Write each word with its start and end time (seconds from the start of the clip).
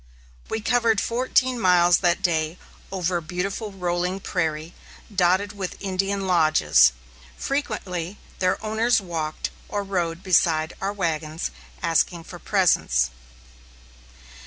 We 0.49 0.61
covered 0.61 0.99
fourteen 0.99 1.59
miles 1.59 1.99
that 1.99 2.23
day 2.23 2.57
over 2.91 3.17
a 3.17 3.21
beautiful 3.21 3.71
rolling 3.71 4.19
prairie, 4.19 4.73
dotted 5.15 5.53
with 5.53 5.77
Indian 5.79 6.25
lodges. 6.25 6.91
Frequently 7.37 8.17
their 8.39 8.57
owners 8.65 8.99
walked 8.99 9.51
or 9.69 9.83
rode 9.83 10.23
beside 10.23 10.73
our 10.81 10.91
wagons, 10.91 11.51
asking 11.83 12.23
for 12.23 12.39
presents. 12.39 13.11